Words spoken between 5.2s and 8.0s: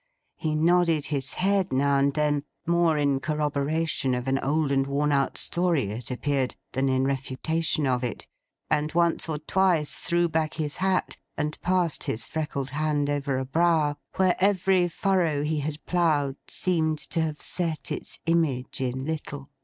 story, it appeared, than in refutation